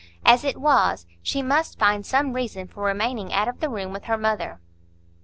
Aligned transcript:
As 0.25 0.43
it 0.43 0.57
was, 0.57 1.05
she 1.21 1.43
must 1.43 1.77
find 1.77 2.03
some 2.03 2.33
reason 2.33 2.67
for 2.67 2.81
remaining 2.81 3.31
out 3.31 3.47
of 3.47 3.59
the 3.59 3.69
room 3.69 3.93
with 3.93 4.05
her 4.05 4.17
mother. 4.17 4.59